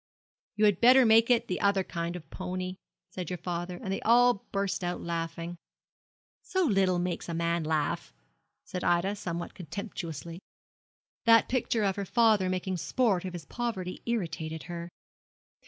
[0.55, 2.77] "You had better make it the other kind of pony,"
[3.11, 5.57] says your father, and then they all burst out laughing.'
[6.41, 8.11] 'So little makes a man laugh!'
[8.63, 10.39] said Ida, somewhat contemptuously.
[11.25, 14.89] That picture of her father making sport of his poverty irritated her.